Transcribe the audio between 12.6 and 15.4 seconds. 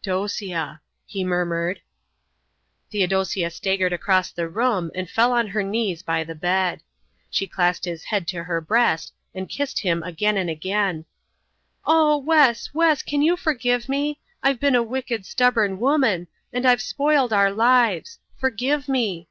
Wes, can you forgive me? I've been a wicked,